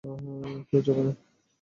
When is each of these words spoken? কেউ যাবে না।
কেউ 0.69 0.81
যাবে 0.87 1.01
না। 1.07 1.13